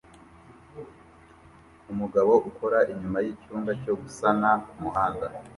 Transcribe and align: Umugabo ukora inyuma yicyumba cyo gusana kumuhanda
Umugabo 1.91 2.33
ukora 2.49 2.79
inyuma 2.91 3.17
yicyumba 3.25 3.71
cyo 3.83 3.93
gusana 4.01 4.49
kumuhanda 4.67 5.25